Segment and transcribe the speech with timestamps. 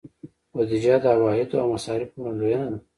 [0.51, 2.77] بودیجه د عوایدو او مصارفو وړاندوینه ده.